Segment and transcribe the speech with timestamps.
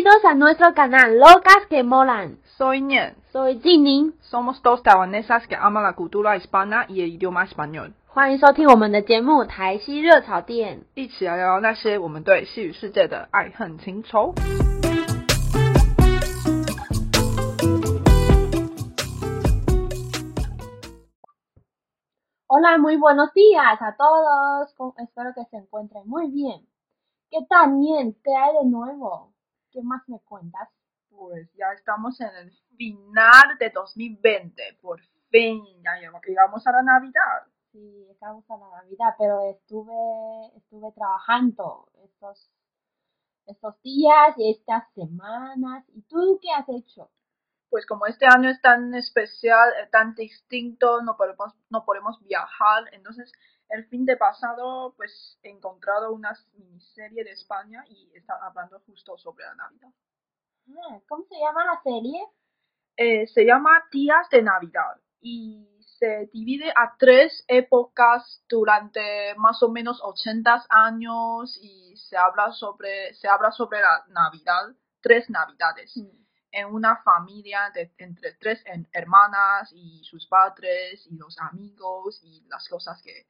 [0.00, 2.38] Bienvenidos a nuestro canal Locas que Molan.
[2.56, 3.14] Soy Nian.
[3.30, 4.14] Soy Jining.
[4.22, 7.92] Somos dos taiwanesas que aman la cultura hispana y el idioma español.
[8.06, 10.78] 欢迎收听我们的节目《台西热炒店》。
[10.94, 14.32] 一起来聊聊那些我们对西语世界的爱恨情仇。
[22.48, 24.72] Hola, muy buenos días a todos.
[24.74, 26.66] Con- Espero que se encuentren muy bien.
[27.30, 28.14] ¿Qué tal, Nien?
[28.24, 29.29] ¿Qué hay de nuevo?
[29.71, 30.69] ¿Qué más me cuentas?
[31.09, 34.79] Pues ya estamos en el final de 2020.
[34.81, 37.47] Por fin, ya llegamos a la Navidad.
[37.71, 42.51] Sí, estamos a la Navidad, pero estuve, estuve trabajando estos,
[43.45, 45.85] estos días y estas semanas.
[45.89, 47.09] ¿Y tú qué has hecho?
[47.69, 52.89] Pues como este año es tan especial, eh, tan distinto, no podemos, no podemos viajar.
[52.91, 53.31] Entonces,
[53.71, 59.17] el fin de pasado, pues he encontrado una miniserie de España y está hablando justo
[59.17, 59.89] sobre la Navidad.
[60.69, 62.21] Ah, ¿Cómo se llama la serie?
[62.97, 65.67] eh, se llama Días de Navidad y
[65.99, 73.13] se divide a tres épocas durante más o menos 80 años y se habla sobre,
[73.13, 75.95] se habla sobre la Navidad, tres Navidades,
[76.51, 82.67] en una familia de entre tres hermanas y sus padres y los amigos y las
[82.67, 83.27] cosas que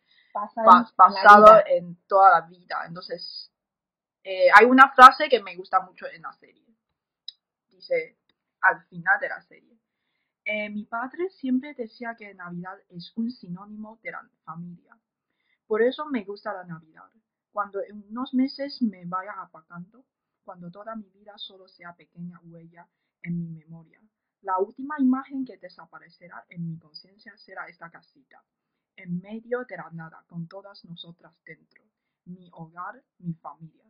[0.89, 1.63] En pasado vida.
[1.67, 2.83] en toda la vida.
[2.85, 3.51] Entonces,
[4.23, 6.65] eh, hay una frase que me gusta mucho en la serie.
[7.69, 8.17] Dice,
[8.61, 9.77] al final de la serie.
[10.45, 14.97] "Eh, mi padre siempre decía que Navidad es un sinónimo de la familia.
[15.67, 17.09] Por eso me gusta la Navidad.
[17.51, 20.05] Cuando en unos meses me vaya apagando,
[20.43, 22.87] cuando toda mi vida solo sea pequeña huella
[23.23, 24.01] en mi memoria,
[24.41, 28.43] la última imagen que desaparecerá en mi conciencia será esta casita,
[28.95, 31.83] en medio de la nada, con todas nosotras dentro.
[32.25, 33.85] Mi hogar, mi familia.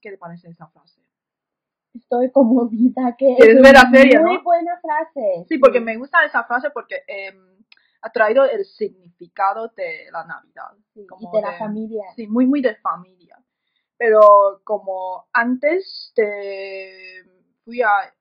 [0.00, 1.00] ¿Qué te parece esa frase?
[1.94, 4.42] Estoy conmovida que ¿Quieres es ver la una serie, muy no?
[4.42, 5.44] buena frase.
[5.48, 7.54] Sí, porque me gusta esa frase porque em,
[8.02, 10.72] ha traído el significado de la Navidad.
[10.92, 12.04] Sí, y como de la familia.
[12.16, 13.38] Sí, muy, muy de familia.
[13.96, 17.24] Pero como antes de
[17.64, 18.12] fui a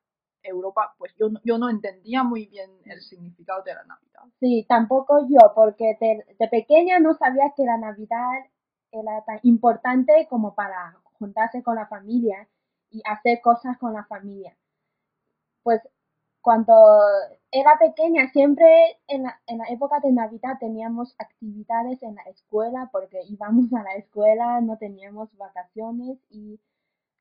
[0.43, 4.23] Europa, pues yo, yo no entendía muy bien el significado de la Navidad.
[4.39, 8.45] Sí, tampoco yo, porque de, de pequeña no sabía que la Navidad
[8.91, 12.47] era tan importante como para juntarse con la familia
[12.91, 14.55] y hacer cosas con la familia.
[15.63, 15.81] Pues
[16.41, 16.73] cuando
[17.51, 18.67] era pequeña, siempre
[19.07, 23.81] en la, en la época de Navidad teníamos actividades en la escuela porque íbamos a
[23.81, 26.59] la escuela, no teníamos vacaciones y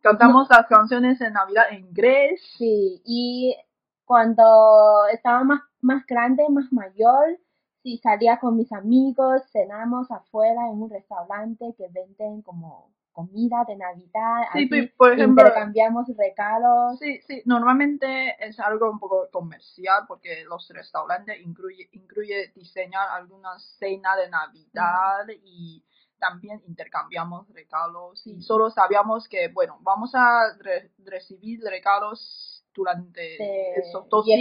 [0.02, 2.40] Cantamos las canciones de Navidad en inglés.
[2.58, 3.56] Sí, y
[4.04, 7.38] cuando estaba más, más grande, más mayor,
[7.82, 13.76] sí salía con mis amigos, cenamos afuera en un restaurante que venden como comida de
[13.76, 16.98] Navidad, Sí, así por ejemplo- intercambiamos regalos.
[16.98, 23.58] Sí, sí, normalmente es algo un poco comercial porque los restaurantes incluye, incluye diseñar alguna
[23.58, 25.84] cena de Navidad y
[26.22, 33.72] también intercambiamos regalos y solo sabíamos que, bueno, vamos a re- recibir regalos durante de
[33.74, 34.38] esos dos días,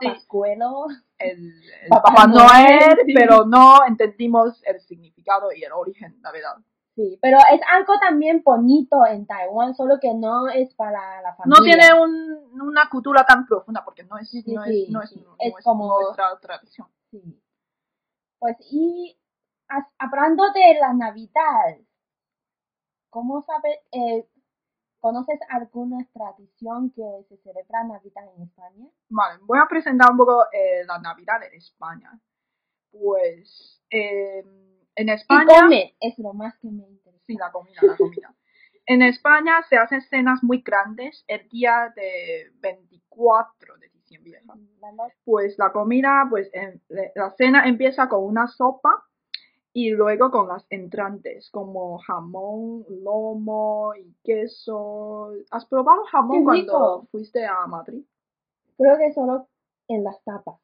[0.00, 0.86] sí, pascuelo.
[1.18, 1.38] el,
[1.82, 3.12] el Papá Papá Noel, Noel, sí.
[3.14, 6.56] pero no entendimos el significado y el origen, la verdad.
[6.96, 11.58] Sí, pero es algo también bonito en Taiwán, solo que no es para la familia.
[11.58, 15.16] No tiene un- una cultura tan profunda porque no es, Sí, no es, no es,
[15.16, 16.88] no como- nuestra tradición.
[17.10, 17.38] Sí.
[18.38, 19.16] Pues y
[19.98, 21.76] hablando de la Navidad,
[23.10, 24.26] ¿cómo sabes, eh,
[25.00, 28.86] conoces alguna tradición que se celebra Navidad en España?
[29.08, 32.18] Vale, voy a presentar un poco eh, la Navidad de España.
[32.90, 34.44] Pues eh,
[34.94, 35.96] en ¿Qué España, come?
[36.00, 37.24] Es lo más que me interesa.
[37.26, 38.34] sí, la comida, la comida.
[38.84, 44.42] En España se hacen cenas muy grandes el día de 24 de diciembre.
[45.24, 46.82] Pues la comida, pues en-
[47.14, 49.04] la cena empieza con una sopa
[49.74, 55.32] y luego con las entrantes como jamón, lomo y queso.
[55.50, 58.02] ¿Has probado jamón cuando fuiste a Madrid?
[58.76, 59.46] Creo que solo
[59.88, 60.56] en las tapas.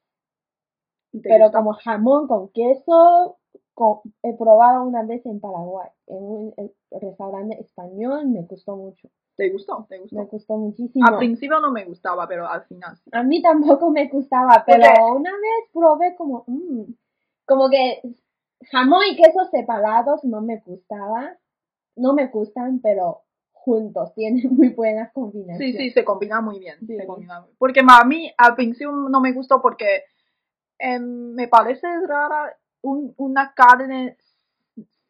[1.12, 1.58] ¿Te Pero gusta?
[1.58, 3.38] como jamón con queso,
[3.74, 6.54] con- he probado una vez en Paraguay, en un
[6.90, 9.08] restaurante español, me gustó mucho.
[9.36, 9.86] ¿Te gustó?
[9.88, 10.16] ¿Te gustó?
[10.16, 11.06] Me gustó muchísimo.
[11.06, 13.10] Al principio no me gustaba, pero al final sí.
[13.12, 14.84] A mí tampoco me gustaba, pero
[15.16, 16.82] una vez probé como, mm,
[17.46, 18.02] como que
[18.70, 21.36] jamón y queso separados no me gustaba,
[21.96, 23.22] no me gustan, pero
[23.52, 25.76] juntos tienen muy buenas combinaciones.
[25.76, 26.78] sí, se combina muy bien.
[26.86, 26.96] Sí.
[26.96, 30.04] Se combina muy- Porque a mí al principio no me gustó porque
[30.78, 34.16] em, me parece rara un- una carne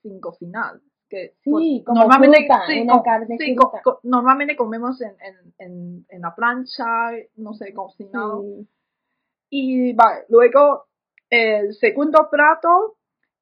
[0.02, 0.80] sin cocinar.
[1.10, 3.82] que Sí, pues, como normalmente fruta, sí, una carne sí, co- fruta.
[3.82, 6.84] co- normalmente comemos en, en, en, en la plancha,
[7.36, 8.42] no sé, cocinado.
[8.42, 8.68] Sí.
[9.50, 10.84] Y vale, luego
[11.30, 12.96] el segundo plato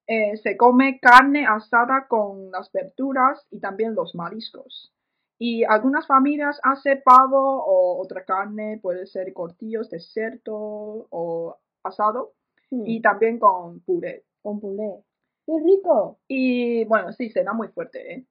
[0.06, 4.92] eh, se come carne asada con las verduras y también los mariscos.
[5.38, 12.32] Y algunas familias hacen pavo o otra carne, puede ser cortillos de cerdo o asado,
[12.70, 14.24] Mm, y también con puré.
[14.42, 15.04] Con puré.
[15.46, 16.18] ¡Qué rico!
[16.28, 18.24] Y bueno, sí, cena muy fuerte, ¿eh?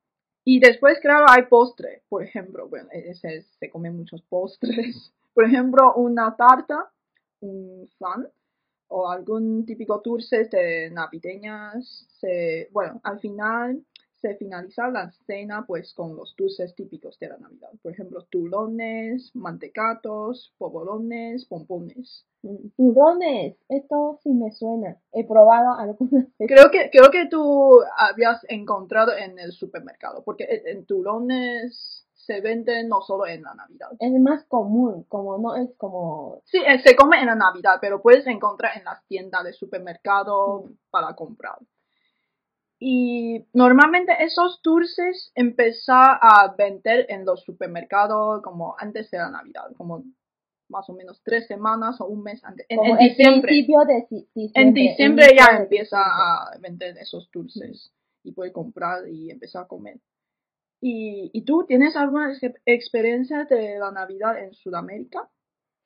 [0.44, 5.12] Y después, claro, hay postre, por ejemplo, bueno, e-, ese, se comen muchos postres.
[5.33, 6.89] Por ejemplo, una tarta,
[7.42, 8.25] un flan
[8.88, 12.08] o algún típico dulce de navideñas.
[12.20, 13.84] Se, bueno, al final
[14.16, 17.70] se finaliza la cena pues con los dulces típicos de la Navidad.
[17.82, 22.26] Por ejemplo, tulones, mantecatos, polvorones, pompones.
[22.42, 24.98] Mm, Turrones, esto sí me suena.
[25.12, 26.48] He probado algunas veces.
[26.48, 32.42] Creo que, creo que tú habías encontrado en el supermercado, porque en en tulones se
[32.42, 33.89] venden no solo en la Navidad.
[34.00, 36.42] Es más común, como no es como...
[36.45, 40.66] Sí, eh, se come en la Navidad, pero puedes encontrar en las tiendas de supermercado
[40.89, 41.57] para comprar.
[42.80, 49.72] Y normalmente esos dulces empiezan a vender en los supermercados como antes de la Navidad,
[49.77, 50.04] como
[50.68, 52.66] más o menos tres semanas o un mes antes.
[52.69, 53.54] En, en diciembre.
[53.54, 54.62] de ci- diciembre.
[54.62, 57.94] En diciembre ya empieza a vender esos dulces
[58.24, 60.00] y puedes comprar y empezar a comer.
[60.81, 65.30] ¿Y, ¿y tú tienes alguna ex- experiencia de la Navidad en Sudamérica?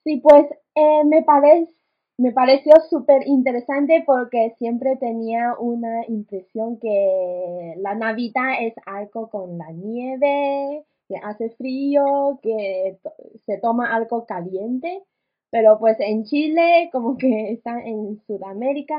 [0.03, 0.45] Sí, pues
[0.75, 1.69] eh, me, parec-
[2.17, 9.57] me pareció súper interesante porque siempre tenía una impresión que la Navidad es algo con
[9.57, 12.99] la nieve, que hace frío, que
[13.45, 15.03] se toma algo caliente,
[15.51, 18.95] pero pues en Chile, como que está en Sudamérica,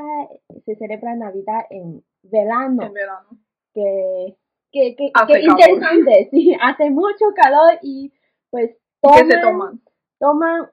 [0.65, 3.29] se celebra Navidad en verano, En verano.
[3.73, 4.37] que,
[4.71, 5.59] que, que, Hace que calor.
[5.59, 8.11] interesante, sí, hace mucho calor y
[8.49, 8.71] pues
[9.03, 9.81] ¿Y ¿Qué se toman- toman?
[10.19, 10.69] toman,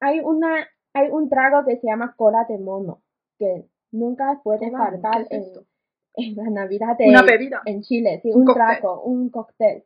[0.00, 3.02] hay una, hay un trago que se llama cola de mono,
[3.38, 5.46] que nunca puede faltar ¿qué es
[6.14, 7.62] en, en la Navidad de, Una bebida.
[7.64, 9.84] en Chile, sí, Un trago, un cóctel,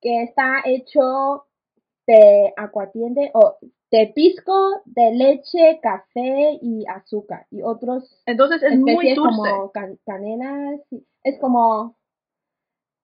[0.00, 1.46] que está hecho
[2.06, 3.56] de aguardiente o
[3.90, 9.20] de pisco, de leche, café y azúcar y otros Entonces es muy dulce.
[9.20, 10.78] como can- canela,
[11.22, 11.96] es como,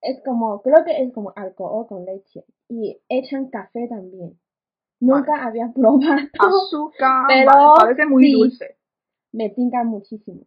[0.02, 4.38] es como, creo que es como alcohol con leche y echan café también.
[5.00, 8.32] Nunca había probado, Azúcar, Pero vale, parece muy sí.
[8.32, 8.76] dulce.
[9.32, 10.43] me tinca muchísimo.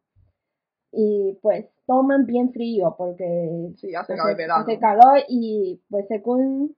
[0.91, 4.61] Y pues toman bien frío porque Sí, hace, verano.
[4.61, 6.75] hace calor y pues según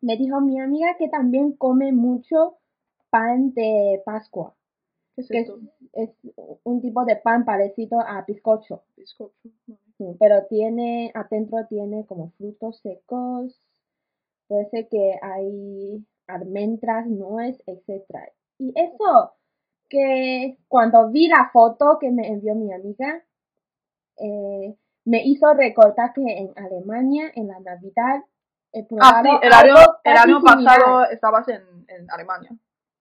[0.00, 2.58] me dijo mi amiga que también come mucho
[3.10, 4.54] pan de Pascua,
[5.14, 5.60] ¿Qué es que es, esto?
[5.92, 6.10] es
[6.64, 8.82] un tipo de pan parecido a bizcocho.
[8.96, 9.32] Bizcocho.
[10.18, 13.60] Pero tiene, adentro tiene como frutos secos,
[14.48, 18.28] puede ser que hay almendras, nuez, etcétera.
[18.58, 19.32] Y eso,
[19.88, 23.22] que cuando vi la foto que me envió mi amiga,
[24.18, 28.22] eh, me hizo recordar que en Alemania, en la Navidad,
[29.00, 29.74] Ah, sí, el año,
[30.04, 32.50] el pasado estabas en, en Alemania.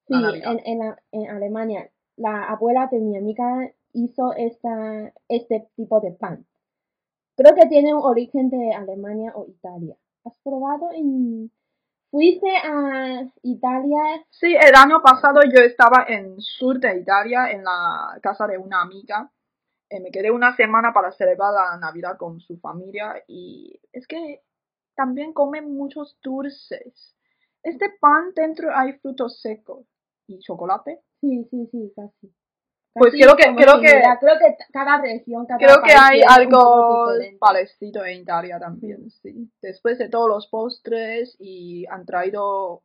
[0.07, 0.13] Sí,
[0.51, 6.11] en, en, la- en Alemania, la abuela de mi amiga hizo esta, este tipo de
[6.13, 6.45] pan.
[7.37, 9.95] Creo que tiene un origen de Alemania o Italia.
[10.25, 11.51] ¿Has probado en...
[12.09, 14.25] ¿Fuiste a Italia?
[14.31, 18.81] Sí, el año pasado yo estaba en sur de Italia, en la casa de una
[18.81, 19.31] amiga.
[19.89, 24.41] Eh, me quedé una semana para celebrar la Navidad con su familia y es que
[24.95, 27.15] también comen muchos dulces.
[27.61, 29.85] Este pan dentro hay frutos secos
[30.25, 31.01] y chocolate.
[31.21, 32.33] Sí, sí, sí, casi.
[32.97, 34.01] Pues creo que- creo que-.
[34.19, 37.07] Creo que cada región, cada Creo que hay algo
[37.39, 39.49] parecido en Italia también, sí.
[39.61, 42.83] Después de todos los postres y han traído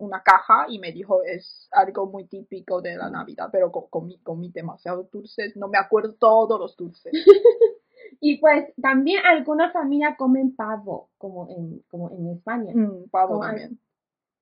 [0.00, 4.18] una caja y me dijo es algo muy típico de la Navidad, pero co- comí,
[4.22, 7.12] comí demasiados dulces, no me acuerdo todos los dulces.
[8.20, 12.72] Y pues también algunas familias comen pavo, como en, como en España.
[12.74, 13.78] Mm, pavo Como también.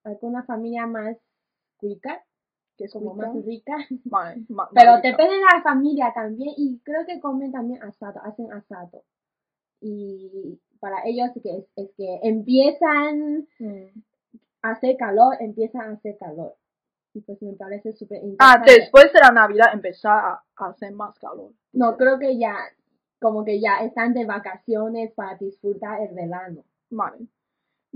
[0.04, 1.16] Alguna familia más
[1.76, 2.24] cuica,
[2.76, 3.26] que es como rica.
[3.32, 3.76] más rica.
[4.04, 5.10] Vale, ma- Pero más rica.
[5.16, 9.02] depende de la familia también y creo que comen también asado, hacen asado.
[9.80, 14.02] Y para ellos que es, es que empiezan Mm.
[14.62, 16.54] a hacer calor, empiezan a hacer calor.
[17.14, 18.72] Y pues me parece súper Ah, interesante.
[18.80, 21.52] después de la Navidad empezó a, a hacer más calor.
[21.72, 22.56] No, creo que ya,
[23.20, 26.62] como que ya están de vacaciones para disfrutar el verano.
[26.90, 27.26] Vale.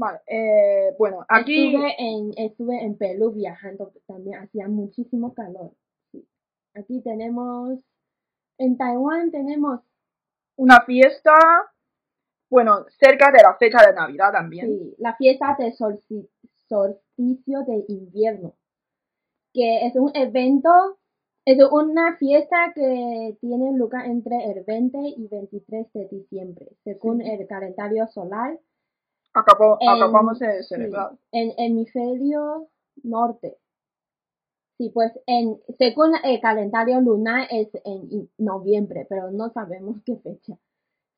[0.00, 1.66] Vale, eh, bueno, aquí...
[1.75, 5.73] Estuve en, estuve en Perú viajando, también hacía muchísimo calor.
[6.11, 6.26] Sí.
[6.75, 7.78] Aquí tenemos,
[8.59, 9.80] en Taiwán tenemos
[10.57, 11.33] una fiesta
[12.50, 14.66] bueno, cerca de la fecha de Navidad también.
[14.66, 16.28] Sí, la fiesta de solsti-
[16.66, 18.54] solsticio de invierno,
[19.52, 20.71] que es un evento,
[21.45, 27.30] es una fiesta que tiene lugar entre el 20 y 23 de diciembre, según Sí.
[27.30, 28.59] el calendario solar,
[29.34, 31.12] Acabó, En- acabamos de sí, celebrar.
[31.32, 32.68] en hemisferio
[33.02, 33.56] norte.
[34.78, 40.56] Sí, pues en, según el calendario lunar es en noviembre, pero no sabemos qué fecha.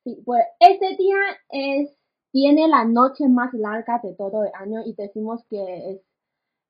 [0.03, 1.15] Sí, pues este día
[1.49, 1.95] es,
[2.31, 6.01] tiene la noche más larga de todo el año y decimos que es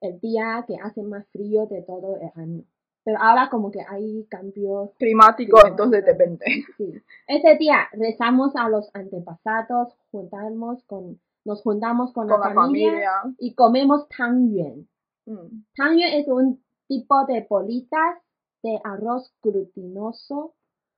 [0.02, 2.64] el día que hace más frío de todo el año.
[3.06, 4.92] Pero ahora como que hay cambios.
[4.98, 6.46] Climático, Sí, entonces depende.
[6.78, 6.94] Sí.
[7.28, 12.92] Este día rezamos a los antepasados, juntamos con, nos juntamos con, Con la, la familia,
[13.22, 13.36] familia.
[13.40, 14.88] y comemos tangyuan.
[15.26, 15.64] Mm.
[15.76, 18.18] Tangyuan es un tipo de bolitas
[18.62, 20.54] de arroz glutinoso.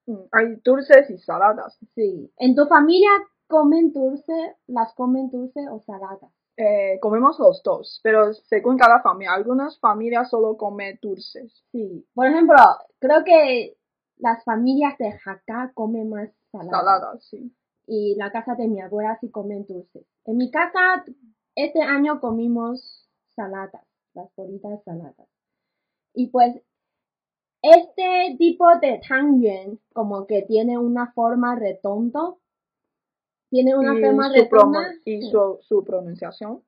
[0.08, 1.78] Mm, Hay dulces y saladas.
[1.96, 2.32] Sí.
[2.38, 3.10] ¿En tu familia
[3.48, 4.56] comen dulce?
[4.68, 6.32] ¿Las comen dulce o saladas?
[6.58, 11.52] Eh, comemos los dos, pero según cada familia, algunas familias solo comen dulces.
[11.72, 12.08] Sí.
[12.14, 12.56] Por ejemplo,
[13.00, 13.76] creo que
[14.18, 16.72] las familias de Hakka comen más saladas.
[16.72, 17.54] Saladas, sí.
[17.88, 20.06] Y la casa de mi abuela sí comen dulces.
[20.26, 21.06] En mi casa,
[21.56, 25.28] este año comimos saladas, las bolitas saladas.
[26.14, 26.56] Y pues,
[27.62, 32.34] este tipo de tangyuan, como que tiene una forma redonda,
[33.50, 34.94] tiene una y forma redonda.
[35.06, 36.64] y su, su pronunciación.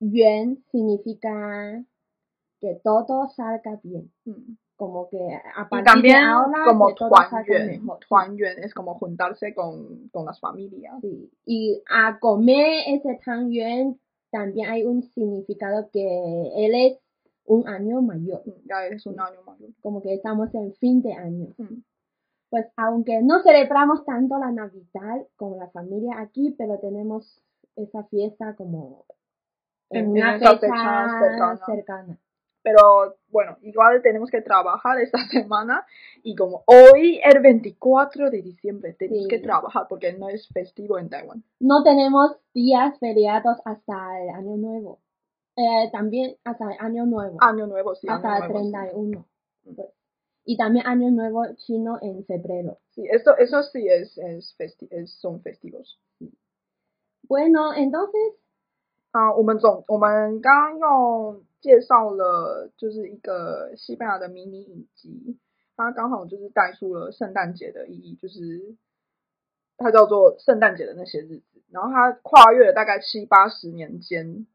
[0.00, 1.84] Yuan significa
[2.60, 4.12] que todo salga bien.
[4.24, 4.56] Mm.
[4.82, 7.10] Como que a Y partir también de ahora como que todo.
[7.46, 8.36] Sí.
[8.36, 10.94] Yuan es como juntarse con, con las familias.
[11.00, 14.00] Sí, y a comer ese tangyuan
[14.32, 16.02] también hay un significado que
[16.56, 16.98] él es
[17.44, 19.70] un año mayor, Mm, Ya es un año mayor.
[19.82, 21.54] como que estamos en fin de año.
[21.58, 21.82] Mm.
[22.50, 27.40] Pues aunque no celebramos tanto la Navidad con la familia aquí, pero tenemos
[27.76, 29.04] esa fiesta como
[29.90, 31.56] en, En- una fecha, fecha cercana.
[31.66, 32.18] cercana.
[32.63, 35.85] Pero bueno, igual tenemos que trabajar esta semana
[36.23, 39.29] y como hoy el 24 de diciembre tenemos Sí.
[39.29, 41.43] que trabajar porque no es festivo en Taiwán.
[41.59, 44.99] No tenemos días feriados hasta el año nuevo.
[45.55, 47.37] Eh, también hasta el año nuevo.
[47.39, 48.07] Año nuevo, sí.
[48.09, 48.71] hasta año el nuevo, sí.
[48.71, 49.25] 31.
[49.63, 49.75] Mm.
[49.75, 49.89] pues.
[50.49, 52.77] Y también Año Nuevo chino en febrero.
[52.91, 55.99] Sí, eso, eso sí es, es, festi es son festivos.
[57.27, 58.33] Bueno, entonces,
[59.11, 65.38] 啊，我们总我们刚刚又 介绍了就是一个西班牙的迷你影集，
[65.76, 68.76] 它刚好就是带出了圣诞节的意义，就是
[69.78, 74.46] 它叫做圣诞节的那些日子，然后它跨越了大概七八十年间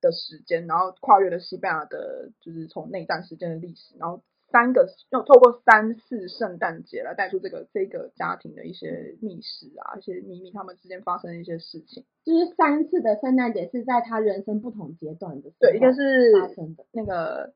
[0.00, 12.04] 的时间，然后跨越了西班牙的就是从内战时间的历史，然后三个要透过三次圣诞节来带出这个这个家庭的一些秘史啊，一些秘密，他们之间发生的一些事情。
[12.24, 16.84] 就是三次的圣诞节是在他人生不同阶段的对，一个是发生的。
[16.92, 17.52] 那个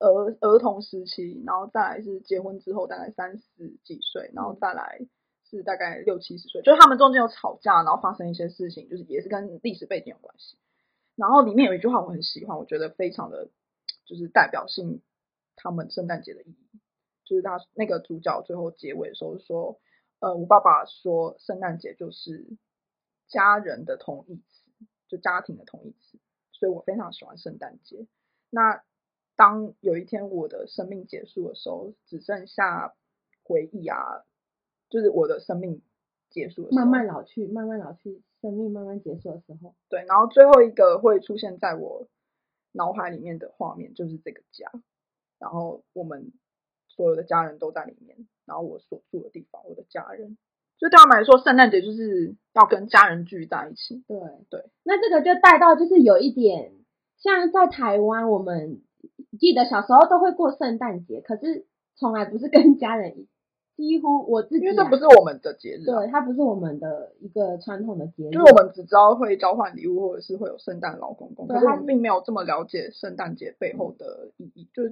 [0.00, 5.00] 儿儿童时期，然后再来是结婚之后大概三十几岁，然后再来
[5.48, 10.56] 是大概六七十岁，就是他们中间有吵架，然后发生一些事情，就是也是跟历史背景有关系。
[11.14, 13.48] 然后里面有一句话我很喜欢，我觉得非常的
[14.04, 15.00] 就是代表性
[15.62, 16.80] 他们圣诞节的意义，
[17.24, 19.80] 就是他那个主角最后结尾的时候说，
[20.18, 22.46] 呃，我爸爸说圣诞节就是
[23.28, 24.64] 家人的同义词，
[25.08, 26.18] 就家庭的同义词，
[26.52, 28.06] 所以我非常喜欢圣诞节。
[28.50, 28.82] 那
[29.36, 32.94] 当有一天我的生命结束的时候，只剩下
[33.44, 34.24] 回忆啊，
[34.90, 35.80] 就是我的生命
[36.28, 42.08] 结束的时候，慢慢老去，慢慢老去，生命慢慢结束的时候，对，然后最后一个会出现在我
[42.72, 44.70] 脑海里面的画面就是这个家，
[45.42, 46.30] 然后我们
[46.86, 50.38] 所有的家人都在里面，然后我所住的地方，我的家人，
[50.78, 54.04] 所以对他们来说，圣诞节就是要跟家人聚在一起。
[54.06, 54.70] 对对。
[54.84, 56.72] 那这个就带到就是有一点
[57.18, 58.80] 像在台湾，我们
[59.40, 63.26] 记得小时候都会过圣诞节，可是从来不是跟家人一，
[63.76, 74.84] 几乎我自己、啊、因为这不是我们的节日、啊，对，它不是我们的一个传统的节日，就是我们只知道会交换礼物，或者是会有圣诞老公公，可是我们并没有这么了解圣诞节背后的意义，就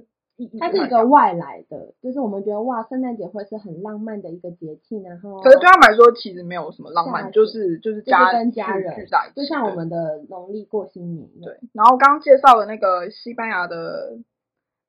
[0.59, 7.51] 它是一个外来的，就是我们觉得哇，圣诞节会是很浪漫的一个节气，然后可是对他们来说，其实没有什么浪漫，就是。
[7.51, 11.27] 就是就是家跟家人聚在一起，就像我们的农历过新年。
[11.41, 11.59] 对。
[11.73, 14.19] 然后刚刚介绍了那个西班牙的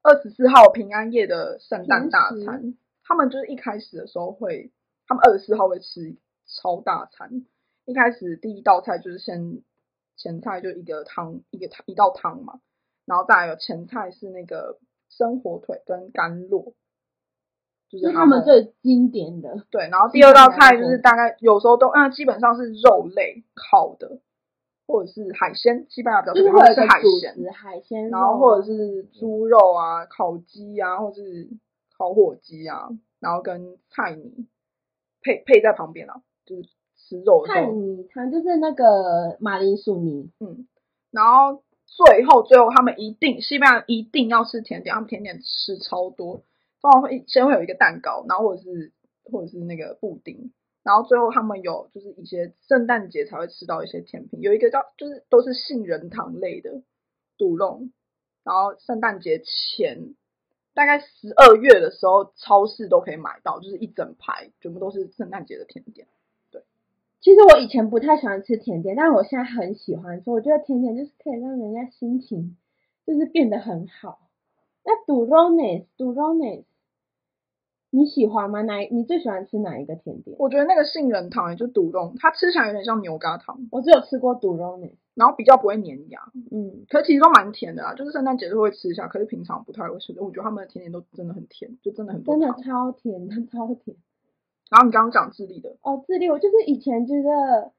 [0.03, 4.71] 二十四号平安夜的圣诞大餐，他们就是一开始的时候会，
[5.09, 6.15] 他们二十四号会吃
[6.47, 7.45] 超大餐，
[7.85, 9.63] 一开始第一道菜就是先
[10.17, 12.61] 前菜就一个汤一个汤一道汤嘛，
[13.07, 14.79] 然后再来有前菜是那个
[15.17, 16.75] 生火腿跟甘露，
[17.89, 19.67] 就是他们最经典的。
[19.71, 24.19] 对，然后第二道菜就是大概有时候都，嗯，基本上是肉类烤的，
[24.87, 31.49] 或者是海鲜，西班牙比较多是喜欢吃会有一个主海鲜，海鲜，然后或者是猪肉啊、烤鸡啊，或是
[31.97, 32.89] 烤火鸡啊，
[33.21, 34.49] 然后跟菜泥
[35.23, 36.63] 配配在旁边啊，就是
[36.97, 40.31] 吃肉的时菜候，泥汤，就是那个马铃薯泥。
[40.41, 40.67] 嗯，
[41.11, 41.63] 然后
[41.95, 46.43] 最后最后他们一定西班牙一定要吃甜点，他们甜点吃超多，
[46.81, 48.93] 通常会先会有一个蛋糕，然后或者是
[49.25, 56.83] 或者是那个布丁，然后最后他们有就是一些圣诞节才会吃到一些甜品，有一个叫就是都是杏仁糖类的
[57.37, 57.83] 肚肉，
[58.43, 60.15] 然后圣诞节前
[60.75, 66.09] 大概十二月的时候，超市都可以买到，就是一整排全部都是圣诞节的甜点。
[67.23, 70.31] 其实我以前不太喜欢吃甜点，但是我现在很喜欢吃。
[70.31, 72.57] 我觉得甜点就是可以让人家心情
[73.07, 74.19] 就是变得很好。
[74.85, 76.65] 那 Durones Durones，
[77.91, 78.63] 你喜欢吗？
[78.63, 80.37] 哪你最喜欢吃哪一个甜点？
[80.41, 87.95] 我觉得那个杏仁糖也就肚肉，它吃起来有点像牛轧糖，我只有吃过 Durones，然后比较不会粘牙，嗯，可是其实都蛮甜的啊。
[87.95, 90.25] 就是圣诞节就会吃一下，可是平常不太会吃的。
[90.25, 92.53] 我觉得他们的甜点都真的很甜，就真的很多真的。
[92.65, 93.97] 超甜的，超甜。
[94.73, 97.73] 然后你刚刚讲智利的，哦，智利，我就是以前觉得，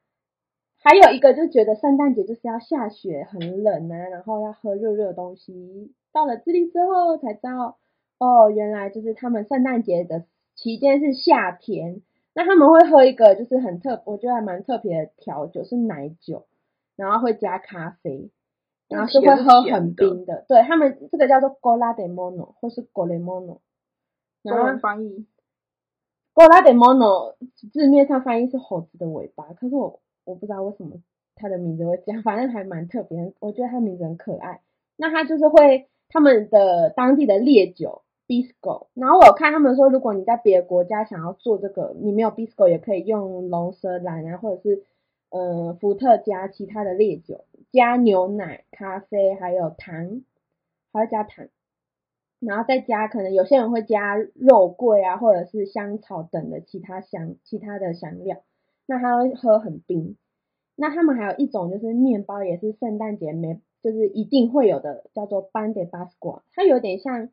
[0.78, 5.92] 还有一个就觉得圣诞节就是要下雪，很冷啊，然后要喝热热的东西。
[6.12, 7.78] 到了智利之后才知道，
[8.18, 10.24] 哦，原来就是他们圣诞节的
[10.54, 12.00] 期间是夏天，
[12.32, 16.46] 那他们会喝一个就是很特，我觉得还蛮特别的调酒，是奶酒，
[16.94, 18.30] 然后会加咖啡，
[18.88, 20.44] 然后是会喝很冰的。
[20.46, 23.58] 对他们这个叫做 Gola de Mono 或是 Gole Mono，
[24.42, 25.26] 然中后文翻译
[26.34, 27.36] Gola de Mono
[27.72, 30.96] 字面上翻译是猴子的尾巴，可是我我不知道为什么
[31.36, 34.60] 它的名字会这样，反正还蛮特别，我觉得它名字很可爱。
[34.96, 44.82] 那它就是会他们的当地的烈酒 Bisco，然后我有看他们说，如果你在别的国家想要做这个，你没有 Bisco 也可以用龙舌兰啊，或者是
[45.30, 50.22] 呃伏特加其他的烈酒，加牛奶、咖啡还有糖，
[50.92, 51.46] 还要加糖。
[52.46, 58.38] 然后再加，可能有些人会加肉桂啊，或者是香草等的其他香其他的香料。
[58.86, 60.16] 那他会喝很冰。
[60.76, 66.42] 那他们还有一种就是面包，也是圣诞节没就是一定会有的，叫做 b a n d e Pascua。
[66.52, 67.28] 它有点像，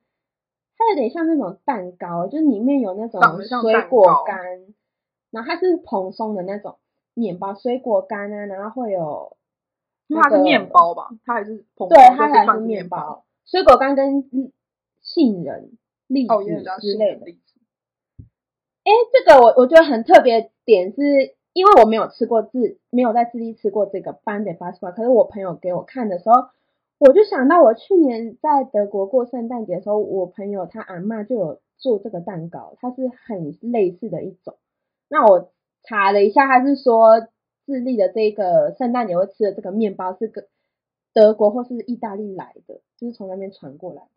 [0.78, 4.38] 它有点像那种蛋糕，就是里面有那种水果干，
[5.32, 6.78] 然后它是蓬松的那种
[7.15, 9.36] 面包，水果干啊，然后会有
[10.08, 14.52] 因为它是那个面包吧，它还是蓬对，松它还是是面包包。，水果干跟嗯
[15.13, 15.71] 杏仁、
[16.08, 16.34] 栗子
[16.80, 17.26] 之类的。
[18.84, 26.50] 哎，这个我我觉得很特别点是，因为我没有吃过智，没有在智利吃过这个 b a n de Pascua，可是我朋友给我看的时候，
[26.97, 34.56] 我就想到我去年在德国过圣诞节的时候，我朋友他阿嬷就有做这个蛋糕，它是很类似的一种。
[35.10, 35.52] 那我
[35.84, 37.28] 查了一下，他是说
[37.67, 40.47] 智利的这个圣诞节会吃的这个面包是个
[41.13, 44.10] 德国或是意大利来的，就是从那边传过来的。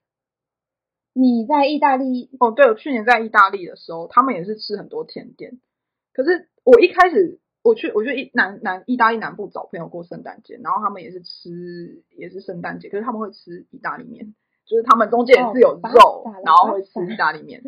[1.15, 5.61] 你在意大利哦，对，我去年在意大利的时候，他们也是吃很多甜点。
[6.13, 14.35] 可是我一开始我去，我去意南南意大利南部找朋友过圣诞节，然后他们也是吃也是圣诞节，可是他们会吃意大利面，
[14.67, 17.63] 就是他们中间也是有肉，萨然后会吃意大利面，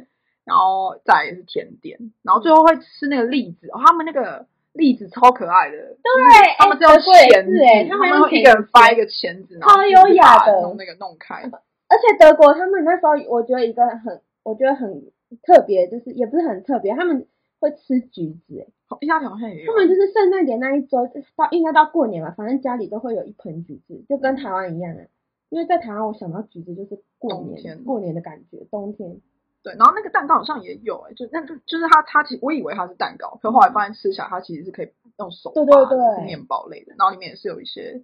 [0.44, 11.48] 然后再也是甜点，然后最后会吃那个栗子，哦、他们那个栗子超可爱的，对他们是用德国也钳子，是欸他他们一个人子发一个钳子，然后超优雅的弄那个弄开。
[11.88, 15.10] 而且德国他们那时候，我觉得一个很，我觉得很
[15.42, 17.26] 特别，就是也不是很特别，他们
[17.60, 25.00] 会吃橘子，欸好意大利好像也有他，们就是圣诞节那一周到应该到过年吧，反正家里都会有一盆橘子，就跟台湾一样啊。
[25.48, 29.20] 因为在台湾，我想到橘子就是过年过年的感觉，冬天。
[29.62, 38.02] 对，然后那个蛋糕好像也有、欸，就那就就是它它其实我以为它是蛋糕，可后来发现吃起来它其实是可以用手对对对面包类的，然后里面也是有一些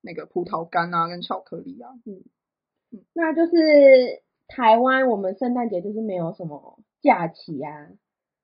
[0.00, 1.90] 那个葡萄干啊跟巧克力啊。
[3.12, 3.52] 那就是
[4.48, 7.88] 台湾，我们圣诞节就是没有什么假期啊，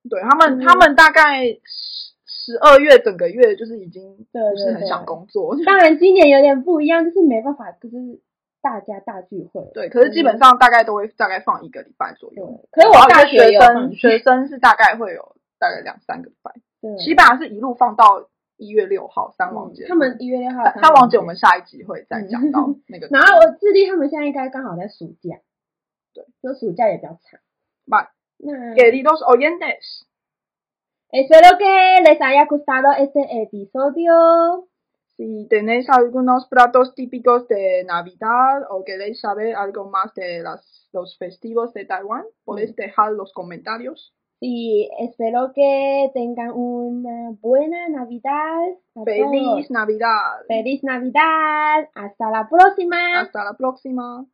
[0.08, 8.20] 对他们嗯他们大概十十二月整个月就是已经对不是很想工作，当 然今年有点不一样，就是没办法，就是
[8.62, 9.70] 大家大聚会。
[9.74, 12.46] 对，可是基本上大概都会大概放一个礼拜左右。
[12.46, 18.28] 对，可是我大学生学生是大概会有大概两三个礼拜，对，西班牙是一路放到
[18.59, 19.85] 一月六号三王节。
[19.85, 23.07] 嗯他们一月六号三三王节我们下一集会再讲到那个。
[23.11, 25.39] 然后我智利他们现在应该刚好在暑假，
[26.13, 27.39] 对，就暑假也比较长。
[27.87, 30.03] 把那 queridos oyentes，
[31.11, 34.67] Espero que les haya gustado este episodio.
[35.15, 41.17] Si tenéis algunos platos típicos de Navidad o queréis saber algo más de las, los
[41.17, 44.13] festivos de Taiwán, podéis dejar los comentarios.
[44.40, 48.70] Sí, espero que tengan una buena Navidad.
[49.04, 49.70] ¡Feliz todos.
[49.70, 50.46] Navidad!
[50.48, 51.90] ¡Feliz Navidad!
[51.94, 53.20] ¡Hasta la próxima!
[53.20, 54.24] Hasta la próxima.